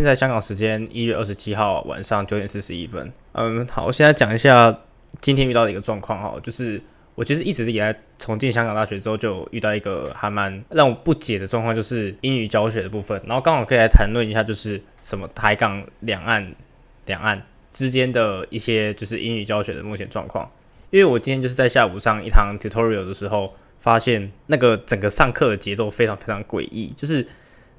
[0.00, 3.12] 现在香港时间一月二十七号晚上九点四十一分。
[3.32, 4.74] 嗯，好，我现在讲一下
[5.20, 6.80] 今天遇到的一个状况哈，就是
[7.14, 13.20] 我其实一直以来从进香港大学之后就遇到一个还蛮让我不解的状况，就是英语教学的部分。
[13.26, 16.54] 然后刚好可以来谈论一下，就是什么台港两岸
[17.04, 20.50] 两岸之间的一些就是英语教学的目前状况。
[20.88, 27.28] 因为我今天就是在下午上一堂 tutorial 的时候，发现那个整个上课的节奏非常非常诡异，就是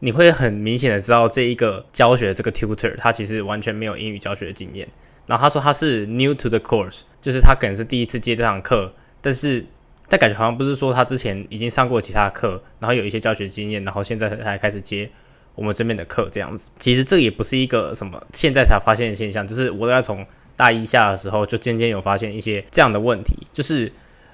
[0.02, 4.88] 你会很明显的知道这一个教学的这个 tutor 他其实完全没有英语教学的经验。
[5.28, 8.92] 然后他说他是 new to the course，就是他可能是第一次接这堂课，
[9.22, 9.64] 但是
[10.10, 15.10] 但感觉好像不是说他之前已经上过其他课，然后有一些教学经验，然后现在才开始接
[15.56, 16.72] 我们这边的课这样子。
[16.78, 20.26] 其实这也不是一个什么现在才发现的现象，就是我在从
[20.58, 23.90] 大一下的时候就渐渐有发现一些这样的问题，就是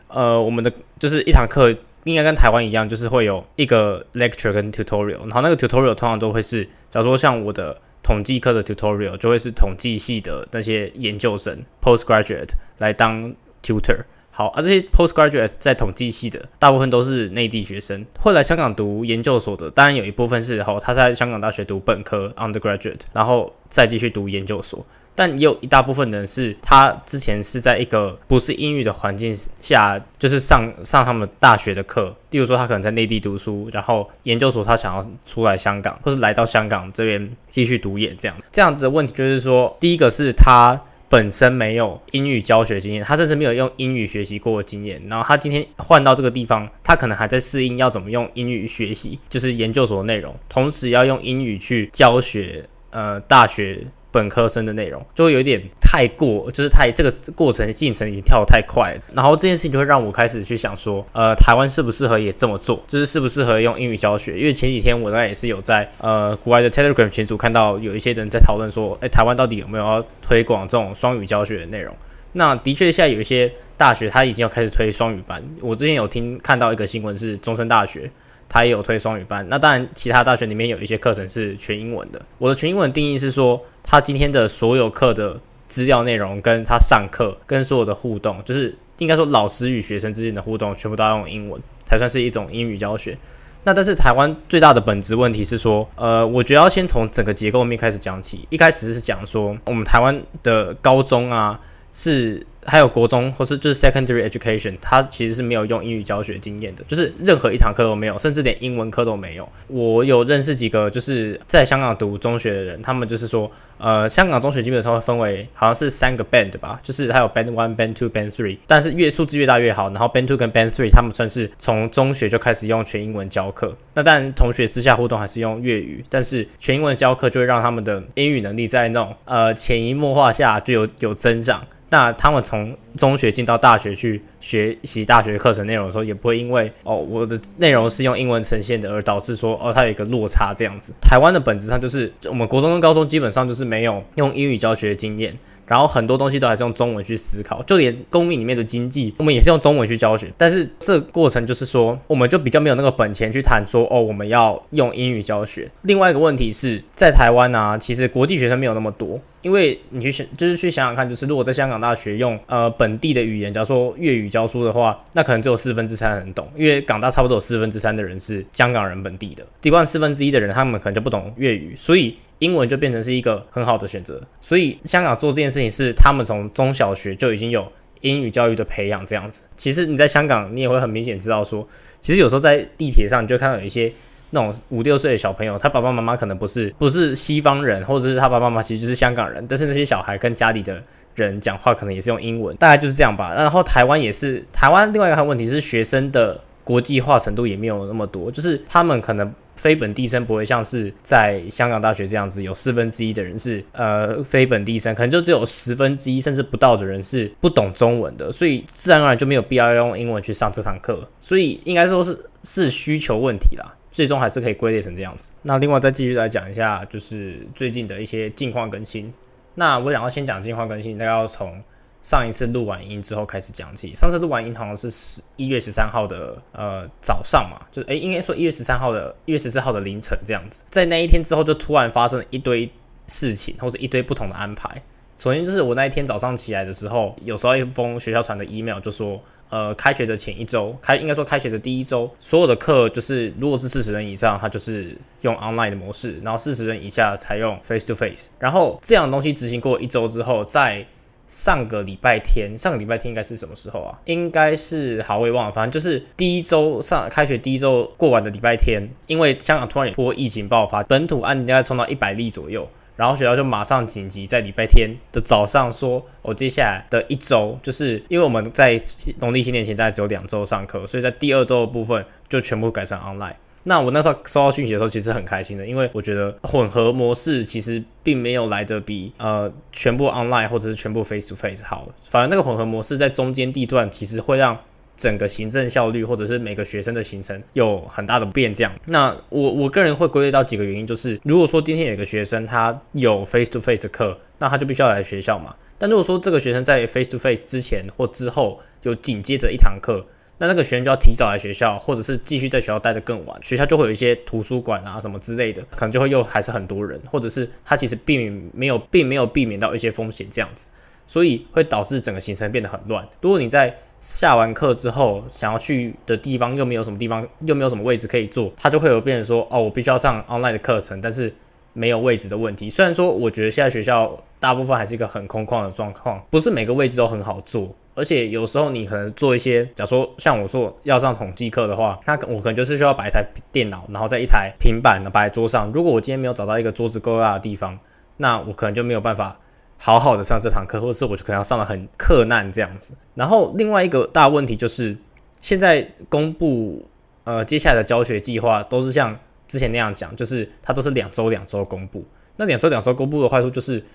[0.08, 1.76] 呃我们的就是一堂课
[2.08, 7.82] 应该跟台湾一样，就是会有一个 lecture 跟 tutorial，然后那个 tutorial 通常都会是，假如说像我的。
[8.04, 14.06] 统计课的 tutorial 就会是统计系的那些研究生 postgraduate 来当 tutor。
[14.32, 24.86] 好，而这些 postgraduate 在统计系的大部分都是内地学生，会来香港读研究所的，当然有一部分是好他在香港大学读本科 undergraduate，然后再继续读研究所。
[25.18, 32.16] 但也有一大部分人是他之前是在一个不是英语的环境下，就是上上他们大学的课。
[32.30, 38.38] 例如说，他可能在内地读书，然后研究所他想要出来香港，或是来到香港这边继续读研这样。
[38.52, 40.80] 这样子的问题就是说，第一个是他
[41.10, 45.02] 本身没有英语教学经验，他甚至没有用英语学习过的经验。
[45.10, 53.88] 然后他今天换到这个地方，他可能还在适应要怎么用英语学习，就是研究所的内容，同时要用英语去教学，呃，大学。
[54.18, 59.02] 本科生的内容就会有点太过，就是太这个过程进程已经跳得太快了。
[59.14, 62.84] 然后这件事情就会让我开始去想说，呃，台湾适不适合也这么做？
[62.88, 64.36] 就是适不适合用英语教学？
[64.40, 71.96] 因为前几天我大概也是有在呃国外的 Telegram 群组看到有一些人在讨论说，诶，台湾到底有没有要推广这种双语教学的内容？
[72.34, 75.44] 那的确现在有一些大学他已经要开始推双语班。
[75.62, 78.12] 我之前有听看到一个新闻是中山大学。
[78.50, 82.22] 他也有推双语班，那当然，其他大学里面有一些课程是全英文的。
[82.38, 93.18] 我的全英文定义是说，他今天的所有课的资料内容，跟他上课跟所有的互动，就是应该说老师与学生之间的互动，全部都要用英文，才算是一种英语教学。
[93.64, 98.48] 那但是台湾最大的本质问题是说，呃，我觉得要先从整个结构面开始讲起。
[98.50, 101.60] 一开始是讲说，我们台湾的高中啊
[101.92, 102.46] 是。
[102.68, 109.48] 还有国中或是就是 secondary education，它其实是没有用英语教学经验的，就是任何一堂课都没有，甚至连英文课都没有。
[109.68, 119.88] 我有认识几个就是在香港读中学的人，他们就是说，呃，香港中学基本上会分为好像是三个 band 吧，就是还有 band one、band two、band three，但是越数字越大越好。
[119.92, 123.74] 然后 band two 跟 band three，他们算是从中学就开始用全英文教课。
[123.94, 131.66] 那当然同学私下互动还是用粤语，但是全英文教课就会让他们的英语能力在那种呃潜移默化下就有有增长。
[131.90, 140.94] 那他们从中学进到大学去学习大学课程内容的时候，也不会因为哦我的内容是用英文呈现的，而导致说哦它有一个落差这样子。
[141.02, 145.38] 台湾的本质上就是我们国中跟高中基本上就是没有用英语教学的经验。
[145.68, 150.32] 然后很多东西都还是用中文去思考，就连公民里面的经济，我们也是用中文去教学。
[150.38, 155.70] 但是这过程就是说，我们就比较没有那个本钱去谈说，哦，我们要用英语教学。
[155.82, 172.16] 另外一个问题是在台湾呢，其实国际学生没有那么多，因为你去想，就是去想想看，就是如果在香港大学用呃本地的语言，假如说粤语教书的话，那可能只有四分之三人懂，因为港大差不多有四分之三的人是香港人本地的，地方四分之一的人，他们可能就不懂粤语，所以。
[172.40, 177.72] 英文就变成是一个很好的选择，所以香港做这件事情是他们从中小学就已经有
[178.02, 179.46] 英语教育的培养这样子。
[179.56, 181.68] 其实你在香港，你也会很明显知道说，
[182.00, 183.92] 其实有时候在地铁上，你就看到有一些
[184.30, 190.80] 那种五六岁的小朋友，他爸爸妈妈可能不是不是西方人，或者是他爸爸妈妈其实就是香港人，但是那些小孩跟家里的
[191.16, 193.34] 人讲话可能也是用英文，大概就是这样吧。
[193.34, 199.34] 然后台湾也是，台湾另外一个问题是学生的国际化程度也没有那么多，就是他们可能。
[199.58, 215.32] 非本地生不会像是在香港大学这样子，有四分之一的人是呃非本地生，可能就只有十分之一甚至不到的人是不懂中文的，所以自然而然就没有必要用英文去上这堂课，所以应该说是是需求问题啦，最终还是可以归类成这样子。
[215.42, 219.12] 那另外再继续来讲一下，就是最近的一些近况更新。
[219.56, 221.60] 那我想要先讲近况更新，那要从。
[222.02, 232.72] 上一次录完音之后开始讲起，上次录完音好像是十一月十三号的呃早上嘛，就是诶应该说一月十三号的一月十四号的凌晨这样子，在那一天之后就突然发生了一堆
[233.08, 234.82] 事情，或者一堆不同的安排。
[235.18, 239.20] 首先就是我那一天早上起来的时候，有时候一封学校传的 email 就说，
[239.50, 248.30] 呃，开学的前一周，开应该说开学的第一周，所有的课就是如果是四十人以上，它就是用 online 的模式，然后四十人以下才用 face to face。
[248.38, 250.86] 然后这样的东西执行过一周之后，在
[251.28, 254.00] 上个礼拜天，上个礼拜天应该是什么时候啊？
[254.06, 262.68] 应该是好，我也忘了，反正就是第一周上开学第一周过完的礼拜天，因为香港突然一波疫情爆发，本土案大概冲到一百例左右。
[262.96, 268.76] 然后学校就马上紧急在礼拜天的早上说，我接下来的一周，就是因为我们在
[269.20, 273.36] 农历新年前大概只有两周上课，所以在第二周的部分就全部改成 online。
[273.68, 284.58] 那我那时候收到讯息的时候，其实很开心的，因为我觉得混合模式其实并没有来得比呃全部 online 或者是全部 face to face 好，反而那个混合模式在中间地段其实会让。
[284.98, 288.74] 整个行政效率，或者是每个学生的行程有很大的变这样。
[288.86, 295.56] 那我我个人会归类到几个原因，就是如果说今天有一个学生他有 face to face 的课，那他就必须要来学校嘛。
[295.78, 300.04] 但如果说这个学生在 face to face 之前或之后就紧接着一堂课，
[300.40, 310.70] 那那个学生就要提早来学校，或者是继续在学校待得更晚，学校就会有一些图书馆啊什么之类的，可能就会又还是很多人，或者是他其实并没有并没有避免到一些风险这样子，
[311.06, 313.08] 所以会导致整个行程变得很乱。
[313.22, 321.34] 如果你在下完课之后，想要去的地方又没有什么地方，又没有什么位置可以坐，他就会有变成说，哦，我必须要上 online 的课程，但是
[321.74, 322.70] 没有位置的问题。
[322.70, 335.72] 虽然说，我觉得现在学校大部分还是一个很空旷的状况，不是每个位置都很好坐，而且有时候你可能做一些，假如说像我说要上统计课的话，那我可能就是需要摆一台电脑，然后在一台平板摆在桌上。
[335.72, 337.78] 如果我今天没有找到一个桌子够大的地方，
[338.18, 339.40] 那我可能就没有办法。
[339.80, 342.96] 好好的上这堂课，或者是我就可能要上的很困难这样子。
[343.14, 344.98] 然后另外一个大问题就是，
[345.40, 346.84] 现在公布
[347.26, 349.16] 呃接下来的教学计划都是像
[349.46, 352.04] 之前那样讲，就是它都是两周两周公布。
[352.38, 353.86] 那两周两周公布的坏处就是，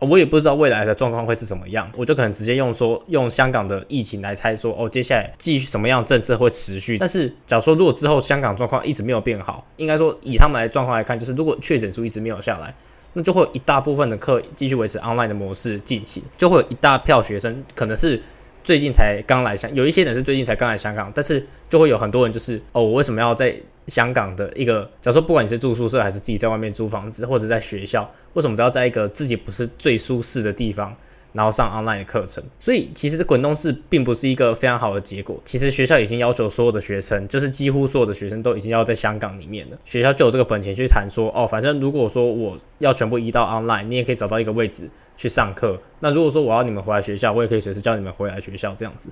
[0.00, 6.98] 我也不知道未来的状况会是怎么样，我就可能直接用说用香港的疫情来猜说，哦接下来继续什么样政策会持续。
[6.98, 12.74] 但是假如说如果之后香港状况一直没有变好，应该说以他们来状况来看，就是如果确诊数一直没有下来。
[13.12, 18.22] 那就会有一大部分的课继续维持 online 的模式进行，就会有一大票学生可能是
[18.62, 23.54] 最近才刚来香，有一些人是最近才刚来香港，但是就会有很多人就是哦，我为什么要在
[23.86, 30.96] 香港的一个，假如说不管你是住宿舍还是自己在外面租房子或者在学校，为什么都要在一个自己不是最舒适的地方？
[31.32, 35.40] 然后上 online 的课程，所以其实滚动式并不是一个非常好的结果。
[35.44, 39.78] 其实学校已经要求所有的学生，就是几乎所有的学生都已经要在香港里面了。
[39.84, 45.78] 学校就有这个本钱去谈说，哦，反正如果说我要全部移到 online，你也可以找到一个位置去上课。
[45.98, 49.10] 那如果说我要你们回来学校，我也可以随时叫你们回来学校这样子。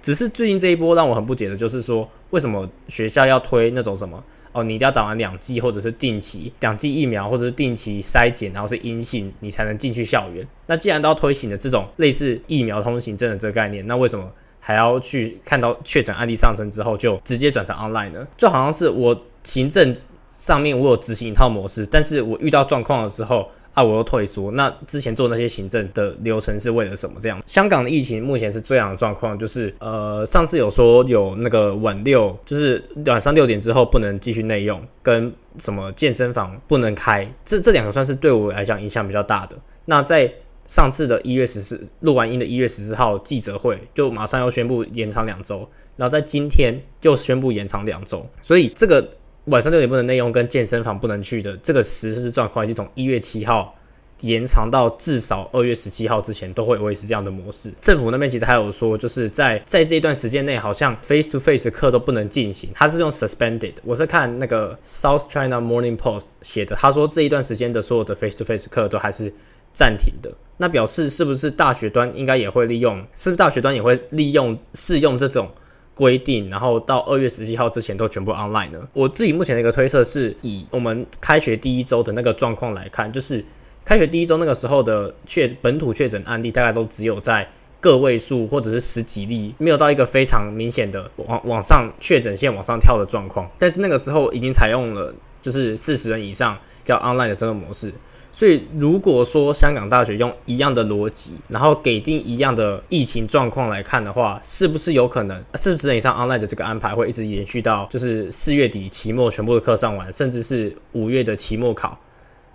[0.00, 4.24] 只是最近这一波让我很不解的就是说，为什么学校要推那种什么？
[4.52, 10.48] 哦，你一定要打完两剂，或者是定期两剂疫苗，或者是定期筛检，然后是阴性，你才能进去校园。
[10.66, 18.26] 那既然都要推行的这种类似疫苗通行证的这个概念，那为什么还要去看到确诊案例上升之后就直接转成 online 呢？
[18.38, 19.14] 就好像是我
[19.44, 19.94] 行政
[20.26, 23.46] 上面我有执行一套模式，但是我遇到状况的时候。
[23.72, 23.82] 啊！
[23.82, 24.50] 我又退缩。
[24.52, 27.16] 那之前做那些行政的流程是为了什么？
[27.20, 39.56] 这样，香港的疫情目前是这样的状况，就是呃，上次有说有那个晚六，就是晚上六点之后不能继续内用，跟什么健身房不能开，这这两个算是对我来讲影响比较大的。
[39.84, 40.32] 那在
[40.64, 49.08] 上次的一月十四录完音的一月十四号记者会，就马上要宣布延长两周，然后在今天就宣布延长两周，所以这个。
[49.50, 53.74] 晚上六点不能内用，跟健身房不能去的这个实施状况，是从一月七号
[54.20, 57.72] 延长到至少二月十七号之前都会维持这样的模式。
[57.80, 63.74] 政府那边其实还有说，就是在 在这一段时间内，好像 face to face 课都不能进行，他是用 suspended。
[63.82, 69.32] 我是看那个 South China Morning Post 写的，他说这一段时间的所有的 face to face 课都还是
[69.72, 70.30] 暂停的。
[70.58, 72.98] 那表示是不是大学端应该也会利用？
[73.14, 75.50] 是不是大学端也会利用试用这种？
[76.00, 78.80] 规定，然后到二月十七号之前都全部 online 呢？
[78.94, 83.44] 我自己目前的一个推测是以我们开学第一周的那个状况来看，就是
[83.84, 87.46] 开学第一周那个时候的确本土确诊案例大概都只有在
[87.82, 93.46] 个位数或者是十几例，没有到一个非常明显的往往上确诊线往上跳的状况。
[93.58, 97.92] 但是那个时候已经采用了就是四十人以上叫 online 的这个模式。
[98.32, 111.98] 所以，如果说香港大学用一样的逻辑，然后给定一样的疫情状况来看的话，是不是有可能四十人以上 online 的这个安排会一直延续到就是四月底期末全部的课上完，甚至是五月的期末考？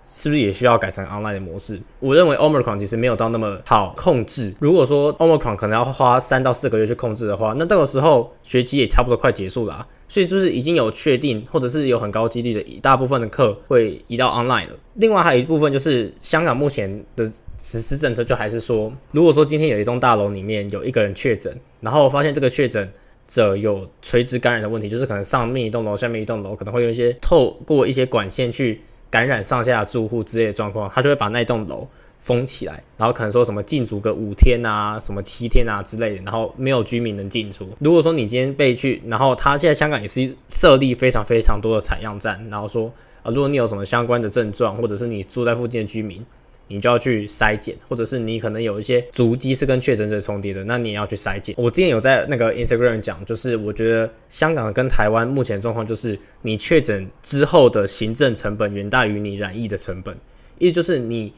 [0.06, 1.82] 是不是也需要改成 online 的模式？
[2.00, 4.54] 我认为 Omicron 其实没有到那么好控制。
[4.60, 9.86] 如果说 Omicron 可能要花三到四个月去控制的话，那到时候学期也差不多快结束了。
[10.08, 14.74] 所以是不是已经有确定，或者是有很高几率的一大部分的课会移到 online 了？
[14.94, 17.26] 另外还有一部分就是香港目前的
[17.58, 22.88] 实施政策，就还是说，如果说今天有一栋大楼里面有一个人确诊，然后发现这个确诊
[23.28, 28.82] 者有垂直感染的问题，就是可能上面一栋楼、下面一栋楼可能会有一些透过一些管线去。
[29.16, 31.88] 感染上下住户之类的状况，他就会把那栋楼
[32.20, 37.70] 封起来，然后可能说什么禁足个五天啊，什么七天啊之类的，然后没有居民能进出。
[37.80, 42.92] 如果说你今天被去，然后他现在香港也是设立非常非常多的采样站，然后说
[43.24, 46.22] 啊，如果你有什么相关的症状，或者是你住在附近的居民。
[46.68, 51.56] 你就要去筛检，或者是你可能有一些足迹是跟确诊者重叠的，那你也要去筛检。
[51.58, 60.18] 我之前有在那个 Instagram 讲，就是我觉得香港跟台湾目前状况就是，你确诊之后的行政成本远大于你染疫的成本，
[60.58, 61.34] 意思就是你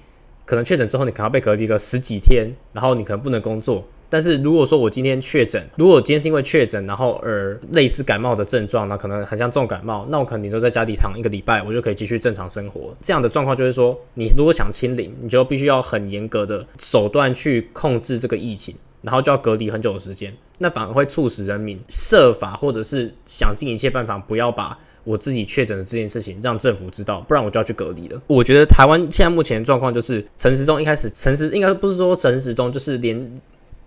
[0.46, 3.86] 可能确诊之后，你可能要被隔离个十几天，然后你可能不能工作。
[4.09, 12.95] 但是如果说我今天确诊，如果今天是因为确诊，然后而类似感冒的症状，那可能很像重感冒，那我肯定都在家里躺一个礼拜，我就可以继续正常生活。
[13.01, 28.21] 这样的状况就是说，你如果想清零，你就必须要很严格的手段去控制这个疫情，然后就要隔离很久的时间，那反而会促使人民设法或者是想尽一切办法，不要把我自己确诊的这件事情让政府知道，不然我就要去隔离了。
[28.27, 33.35] 我觉得台湾现在目前的状况就是，陈时中一开始，陈时应该不是说陈时中，就是连。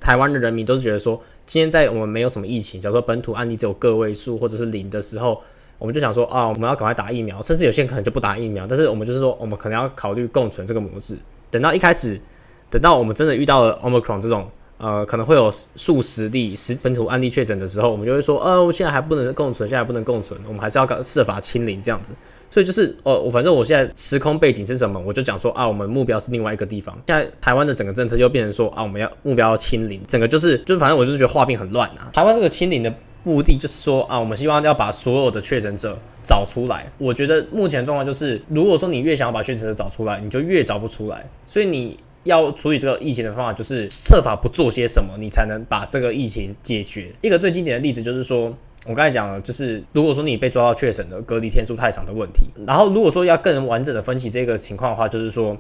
[0.01, 5.41] 台湾的人民都是觉得说，今天在我们没有什么疫情，假如说本土案例只有个位数或者是零的时候，
[5.79, 8.67] 我们就想说啊，我们要赶快打疫苗，甚至有些人可能就不打疫苗。
[8.67, 11.17] 但是我们就是说，我们可能要考虑共存这个模式。
[11.51, 12.21] 等到一开始，
[12.71, 14.49] 等到我们真的遇到了 Omicron 这种。
[14.83, 22.15] 呃，可能会有数十例十本土案例确诊的时候，我们就会说，呃，现在还不能共存，现在不能共存，我们还是要设法清零这样子。
[22.51, 26.95] 所以就是，哦，我反正我现在时空背景是什么，我就讲说啊，我们目标是另外一个地方。
[27.07, 32.11] 现在台湾的整个政策就变成说啊，我们要目标要清零，整个就是就，反正我就是觉得画面很乱啊。
[32.13, 32.93] 台湾这个清零的
[33.23, 36.91] 目的就是说啊，我们希望要把所有的确诊者找出来。
[36.99, 41.25] 我觉得目前状况就是，如果说你越想要把确诊者找出来，你就越找不出来。
[41.47, 41.99] 所以你。
[42.25, 47.11] 要处理这个疫情的方法，就是设法不做些什么，你才能把这个疫情解决。
[47.23, 48.55] 一个最经典的例子就是说，
[48.87, 55.57] 我刚才讲了，就是如果说你被抓到确诊的隔离天数太长的问题，然后如果说要更完整的分析这个情况的话，就是说，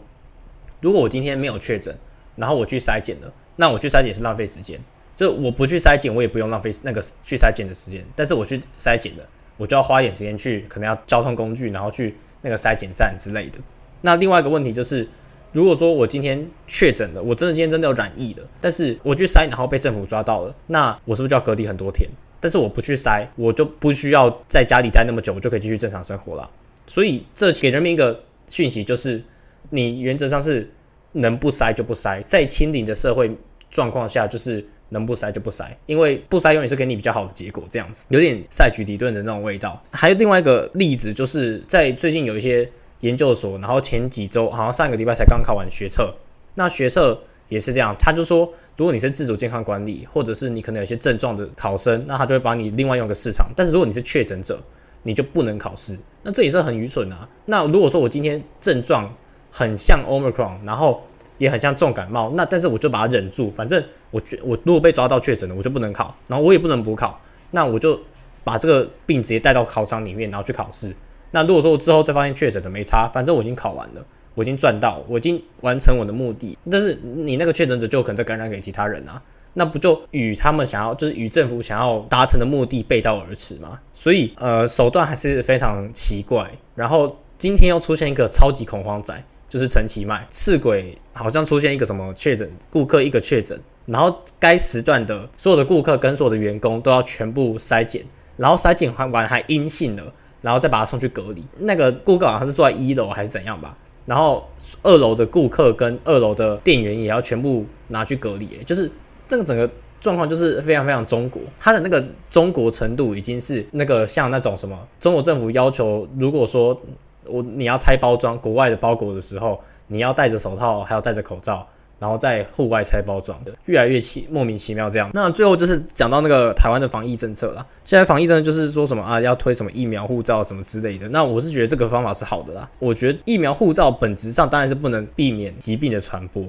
[0.80, 1.94] 如果我今天没有确诊，
[2.36, 4.80] 然后我去筛检了，那我去筛检是浪费时间，
[5.14, 9.24] 就我不去筛检，我也不用浪费那个去筛检的时间，但是我去筛检了，
[9.58, 13.58] 我就要花一点时间去，可能要交通工具，然后去那个筛检站之类的。
[14.00, 15.08] 那另外一个问题就是。
[15.52, 22.08] 如果说我今天确诊了，我真的今天真的有染疫了，但是我去筛，然后被政府抓到了，那我是不是就要隔离很多天？
[22.40, 26.50] 但是我不去筛，我就不需要在家里待那么久，我就可以继续正常生活了。
[26.86, 29.22] 所以这给人民一个讯息，就是
[29.70, 30.70] 你原则上是
[31.12, 33.30] 能不筛就不筛，在清零的社会
[33.70, 37.62] 状况下，就是能不筛就不筛，因为不筛永远是给你比较好的结果。
[37.68, 39.82] 这样子有点赛局理论的那种味道。
[39.92, 42.70] 还有另外一个例子，就是在最近有一些。
[43.00, 46.14] 研究所，然后前几周好像上个礼拜才刚考完学测，
[46.56, 47.18] 那学测
[47.50, 53.50] 也是这样，他就说，如果你是自主健康管理，或者是你可能有些症状的考生，那他就会把你另外用个市场。
[53.54, 54.58] 但是如果你是确诊者，
[55.02, 57.28] 你就不能考试，那这也是很愚蠢啊。
[57.46, 59.14] 那如果说我今天症状
[59.50, 61.02] 很像 Omicron，然后
[61.38, 67.98] 也很像重感冒，那但是我就把它忍住，反正我觉我如果被抓到确诊了，我就不能考，然后我也不能补考，那我就
[68.44, 70.94] 把这个病直接带到考场里面，然后去考试。
[71.32, 76.56] 那如果说我之后再发现确诊的没差，反正我已经考完了，我已经赚到，我已经完成我的目的。
[76.70, 79.20] 但是你那个确诊者就可能再感染给其他人啊，
[79.54, 83.80] 那不就与他们想要，就是与政府想要达成的目的背道而驰吗？
[83.92, 86.50] 所以呃，手段还是非常奇怪。
[86.74, 89.14] 然后今天又出现一个超级恐慌仔，
[89.48, 98.04] 就是陈其迈，赤鬼好像出现一个什么确诊顾客一个确诊，然后该时段的所有的顾客跟所有的员工都要全部筛检，
[98.36, 100.12] 然后筛检完还阴性了。
[100.42, 101.44] 然后再把他送去隔离。
[101.58, 103.76] 那个顾客好像是坐在一楼还是怎样吧？
[104.06, 104.48] 然后
[104.82, 108.46] 二楼的顾客跟二楼的店员也要全部拿去隔离。
[108.64, 108.90] 就是
[109.28, 109.68] 这个整个
[110.00, 116.80] 状况就是非常非常中国，他的那个中国程度已经是那个像那种什么中国政府要求，如果说
[117.26, 121.66] 我你要拆包装国外的包裹的时候，你要戴着手套，还要戴着口罩。
[122.00, 125.10] 然后在户外拆包装的，越来越奇莫名其妙这样。
[125.14, 127.64] 那最后就是讲到那个台湾的防疫政策了。
[127.84, 131.06] 现在防疫政策就是说什么啊，要推什么疫苗护照什么之类的。
[131.10, 132.68] 那我是觉得这个方法是好的啦。
[132.78, 136.42] 我觉得疫苗护照本质上当然是不能避免疾病的传播，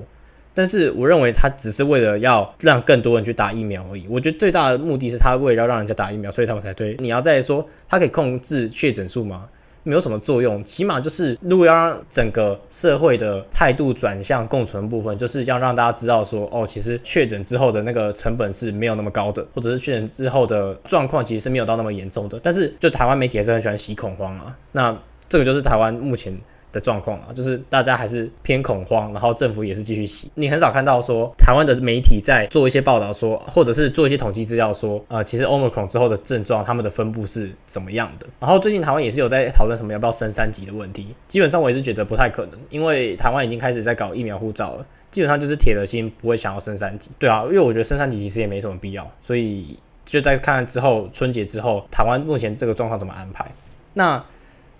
[0.53, 4.07] 但是我认为它只是为了要让更多人去打疫苗而已。
[4.09, 6.95] 我觉得最大的目的是它为了要让人家打疫苗，所以他们才推。
[6.99, 9.49] 你要再说它可以控制确诊数吗？
[9.83, 10.63] 没有什么作用。
[10.63, 22.39] 起码就是如果要让整个社会的态度转向共存部分，就是要让大家知道说，哦，其实确诊之后的那个成本是没有那么高的，或者是确诊之后的状况其实是没有到那么严重的。
[22.41, 24.97] 但是就台湾媒体还是很喜欢洗恐慌啊，那
[25.27, 26.37] 这个就是台湾目前。
[26.71, 30.31] 的状况啊，就是大家还是偏恐慌，然后政府也是继续洗。
[30.35, 38.27] 你很少看到说台湾的媒体在做一些报道，说或者是做一些统计资料，说呃，其实 Omicron 之后的症状，他们的分布是怎么样的。
[38.39, 41.07] 然后最近台湾也是有在讨论什么要不要升三级的问题。
[41.27, 47.11] 基本上我也是觉得不太可能，因为台湾已经开始在搞疫苗护照了，基本上就是铁了心不会想要升三级。
[47.19, 53.45] 对啊，因为我觉得升三级其实也没什么必要，所以就在看看之后春节之后台湾目前这个状况怎么安排。
[53.93, 54.23] 那。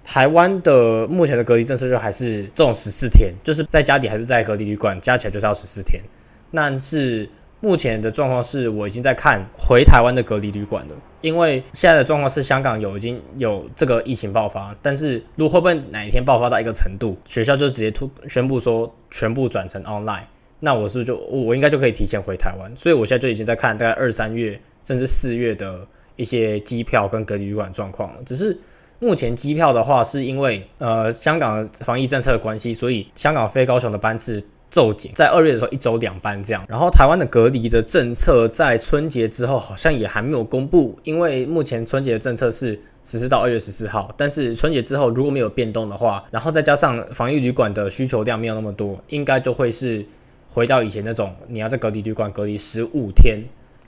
[0.04, 6.02] 台湾的目前的隔离政策就还是这种十四天，就是在家里还是在隔离旅馆，加起来就是要十四天。
[6.54, 7.30] 但是
[7.62, 20.24] 目前的状况是我已经在看回台湾的隔离旅馆了，因为现在的状况是香港有已经有这个疫情爆发，但是如果会不会哪一天爆发到一个程度，学校就直接突宣布说全部转成 online，
[20.62, 22.72] 那我是不是就我应该就可以提前回台湾？
[22.76, 28.58] 所以我现在就已经在看大概二三月甚至四月的一些机票跟隔离旅馆状况了，只是。
[29.04, 34.40] 目前机票的话，是因为呃香港防疫政策的关系，所以香港飞高雄的班次
[34.70, 36.64] 骤减，在二月的时候一周两班这样。
[36.70, 50.06] 然后台湾的隔离的政策在春节之后好像也还没有公布，因为目前春节的政策是实施到二月十四号，但是春节之后如果没有变动的话，然后再加上防疫旅馆的需求量没有那么多，应该就会是
[50.48, 53.40] 回到以前那种你要在隔离旅馆隔离十五天，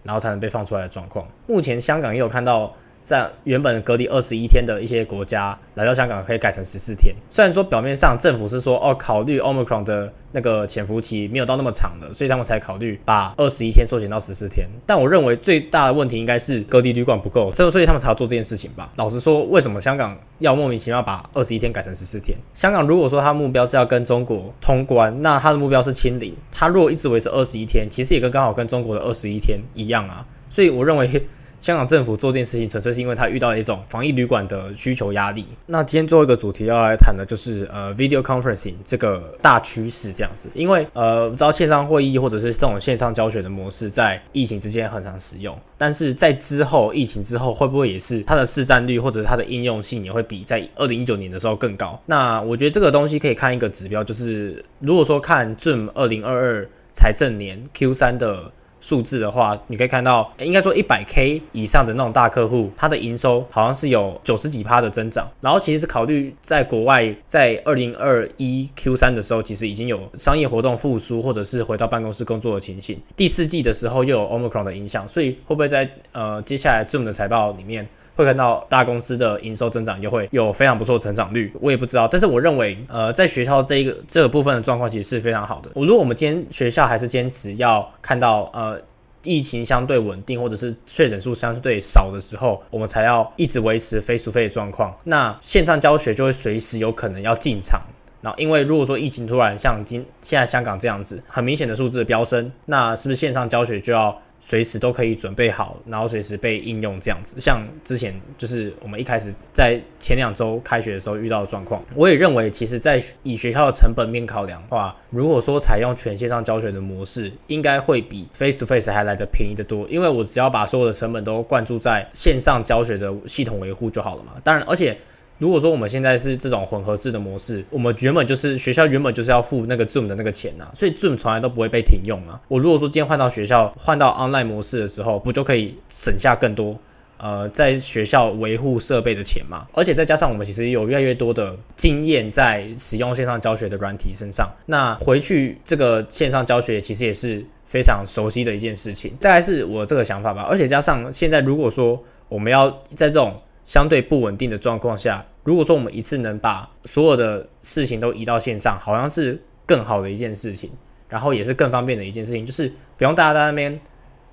[0.01, 1.27] 然后才能被放出来的状况。
[1.45, 2.73] 目前香港也有看到。
[3.03, 7.13] 在原本隔离二十一天的一些国家来到香港，可以改成十四天。
[7.27, 14.65] 虽然说表面上政府是说哦，考虑 Omicron 的那个潜伏期没有到那么长的，所以他们才考虑把二十一天缩减到十四天。
[14.85, 18.89] 但我认为最大的问题应该是隔离旅馆不够，所以所以他们才要做这件事情吧。
[18.95, 22.37] 老实说，为什么香港要莫名其妙把二十一天改成十四天？
[22.53, 30.25] 香港如果说他目标是要跟中国通关，那他的目标是清零，他如果一直维持二十一天，其实也跟刚好跟中国的二十一天一样啊。
[30.47, 31.27] 所以我认为。
[31.63, 35.45] 香港政府做这件事情，纯粹是因为他遇到了一种防疫旅馆的需求压力。
[35.67, 40.49] 那今天最后一个主题要来谈的就是呃，video conferencing 这个大趋势这样子。
[40.53, 51.97] 因为呃，知道线上会议或者是这种线上教学的模式在疫情之间很常使用，但是在之后疫情之后，会不会也是它的市占率或者它的应用性也会比在二零一九年的时候更高？
[52.07, 58.51] 那我觉得这个东西可以看一个指标，就是如果说看 Zoom 二零二二财政年 Q 三的。
[58.83, 65.25] 数字的话，你可以看到，应该说一百 K 以上的那种大客户，它的营收好像是有九十几趴的增长。
[65.39, 72.99] 然后其实是考虑在国外，在二零二一 Q 三的时候，其实已经有商业活动复苏，或者是回到办公室工作的情形。
[73.15, 77.87] 第四季的时候又有 Omicron 的影响，所以会不会在呃接下来 Zoom 的财报里面？
[78.15, 81.51] 会看到大公司的营收增长，就会有非常不错的成长率。
[81.59, 85.71] 我也不知道，但是我认为，呃，在学校这一个这个部分的状况其实是非常好的。
[85.73, 88.79] 我如果我们今天学校还是坚持要看到，呃，
[89.23, 94.95] 疫情相对稳定，或者是确诊数相对少的时候，我们才要一直维持非 a 非的状况。
[95.05, 97.81] 那线上教学就会随时有可能要进场。
[98.21, 104.21] 然后，因为如果说疫情突然像今现在香港这样子，很明显的数字飙升，那是不是线上教学就要？
[104.45, 107.39] 随时都可以准备好，然后随时被应用这样子。
[107.39, 119.87] 像之前就是我们一开始在前两周开学的时候遇到的状况，我也认为，其实，在以学校的成本面考量的话，如果说采用全线上教学的模式，应该会比 face to face 还来得便宜的多。
[119.87, 124.33] 因为我只要把所有的成本都灌注在线上教学的系统维护就好了嘛。
[124.43, 124.97] 当然，而且。
[125.39, 132.39] 如果说我们现在是这种混合制的模式，我们原本就是学校原本就是要付那个 Zoom 的那个钱呐，所以 Zoom 从来都不会被停用啊。
[132.47, 136.77] 我如果说今天换到学校换到 Online 模式的时候，不就可以省下更多
[137.17, 139.65] 呃在学校维护设备的钱嘛？
[139.73, 150.43] 而且再加上我们其实有越来越多的经验在使用线上教学的软体身上，那回去这个线上教学其实也是非常熟悉的一件事情，大概是我这个想法吧。
[150.43, 160.69] 而且加上现在如果说我们要在这种相对不稳定的状况下，如果说我们一次能把所有的事情都移到线上，好像是更好的一件事情，
[161.07, 163.79] 然后也是更方便的一件事情，就是不用大家在那边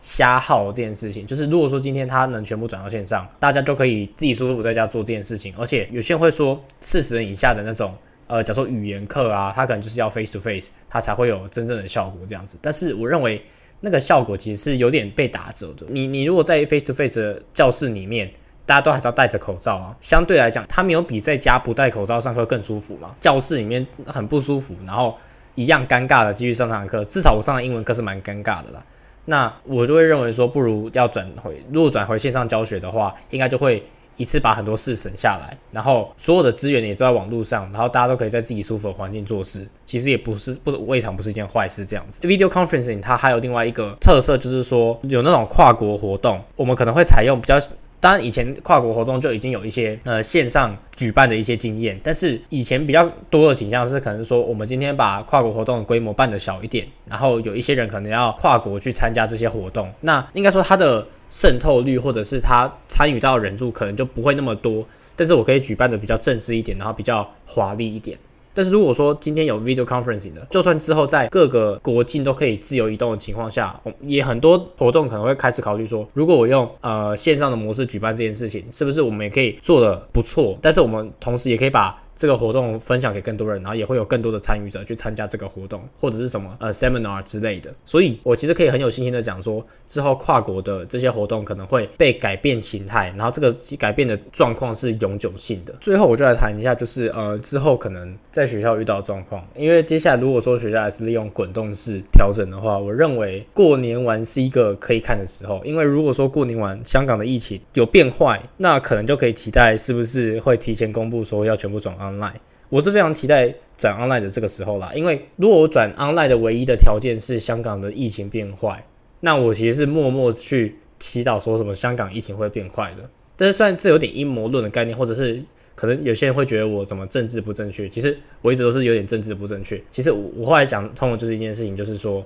[0.01, 1.25] 瞎耗这件事情。
[1.25, 5.55] 就是如果说今天它能全部转到线上，大家就可以自己舒舒服在家做这件事情。
[5.57, 7.95] 而且有些人会说，四十人以下的那种，
[8.27, 12.59] 呃，假如说语言课啊，它可能就是要 face to face，它才会有真正的效果这样子。
[12.61, 13.41] 但是我认为
[13.81, 15.87] 那个效果其实是有点被打折的。
[15.89, 18.29] 你你如果在 face to face 的教室里面。
[18.71, 23.11] 大家都还是要戴着口罩啊，相对来讲，它没有比在家不戴口罩上课更舒服嘛。
[23.19, 25.19] 教室里面很不舒服，然后
[25.57, 27.03] 一样尴尬的继续上堂课。
[27.03, 28.81] 至少我上的英文课是蛮尴尬的啦。
[29.25, 33.83] 那我就会认为说，不如要转回，如果转回线上教学的话，应该就会
[34.15, 41.85] 一次把很多事省下来，然后所有的资源也都在网络上，然后大家都可以在自己舒服的环境做事，其实也不是不未尝不是一件坏事。
[41.85, 47.59] 这样子，video conferencing 它还有另外一个特色，就是说有那种跨国活动，我们可能会采用比较。
[48.01, 64.83] 当然，以前跨国活动就已经有一些呃线上举办的一些经验，但是以前比较多的倾向是，可能说我们今天把跨国活动的规模办得小一点，然后有一些人可能要跨国去参加这些活动，那应该说它的渗透率或者是它参与到人数可能就不会那么多，
[65.15, 68.17] 但是我可以举办的比较正式一点，然后比较华丽一点。
[68.53, 80.59] 但是如果说今天有 video conferencing 的，就算之后在各个国境都可以自由移动的情况下，也很多活动可能会开始考虑说，如果我用呃线上的模式举办这件事情，是不是我们也可以做的不错？
[80.61, 81.97] 但是我们同时也可以把。
[82.21, 87.75] 这个活动分享给更多人，然后也会有更多的参与者去参加这个活动，或者是什么呃 seminar 之类的。
[87.83, 95.73] 所以我其实可以很有信心的讲说，之后跨国的这些活动可能会被改变形态，然后这个改变的状况是永久性的。
[95.81, 112.35] 最后我就来谈一下，就是呃之后可能在学校遇到状况，因为接下来如果说学校还是利用滚动式调整的话，我认为过年完是一个可以看的时候，因为如果说过年完香港的疫情有变坏，那可能就可以期待是不是会提前公布说要全部转 online，
[112.69, 118.85] 我是非常期待转 online 的这个时候啦，因为如果我转 online 的唯一的条件是香港的疫情变坏，
[119.21, 123.09] 那我其实是默默去祈祷说什么香港疫情会变坏的。
[123.37, 125.43] 但是虽然这有点阴谋论的概念，或者是
[125.75, 129.83] 可能有些人会觉得我什么政治不正确，其实我一直都是有点政治不正确。
[129.91, 132.25] 其实我我后来讲通的就是一件事情，就是说，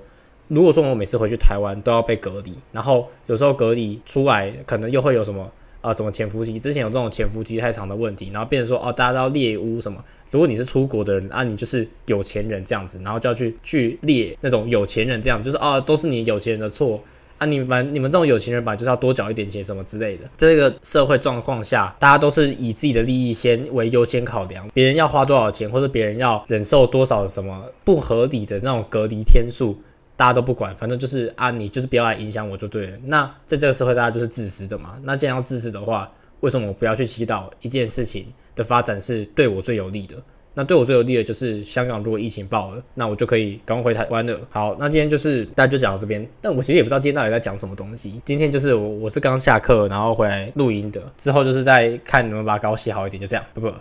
[0.49, 5.51] 如果说我每次回去台湾都要被隔离，然后有时候隔离出来，可能又会有什么。
[5.85, 6.59] 啊，什么潜伏期？
[6.59, 10.03] 之前有这种潜伏期太长的问题，然后变成说，哦，大家都要猎巫什么？
[10.31, 16.99] 如果你是出国的人啊，你就是有钱人这样子，然后就要去去猎那种有钱人这样，就是啊，都是你有钱人的错
[17.37, 20.25] 啊，你们你们这种有钱人吧，就是要多缴一点钱什么之类的。
[20.39, 29.79] 在这个社会状况下，大家都是以自己的利益先为优先考量，别人要花多少钱，或者别人要忍受多少什么不合理的那种隔离天数。
[30.17, 32.99] 大家都不管，反正就是啊，你就是不要来影响我就对了。
[33.05, 34.99] 那在这个社会，大家就是自私的嘛。
[35.03, 40.17] 那既然要自私的话，为什么我不要去祈祷一件事情的发展是对我最有利的？
[40.57, 44.39] 那对我最有利的就是香港如果疫情爆了，那我就可以赶快回台湾了。
[44.51, 46.25] 好，那今天就是大家就讲到这边。
[46.41, 48.21] 但我其实也不知道今天到底在讲什么东西。
[48.25, 53.75] 今天就是我我是刚下课然后回来录音的，之后就是在看你们把稿写好一点，就这样，不不。